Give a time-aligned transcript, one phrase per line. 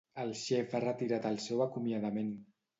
[0.21, 2.37] El xef ha retirat el seu acomiadament.